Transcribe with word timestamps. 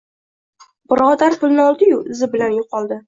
Birodar 0.93 1.37
pulni 1.43 1.61
oldiyu, 1.67 2.03
izi 2.17 2.31
bilan 2.33 2.57
yo‘qoldi. 2.61 2.99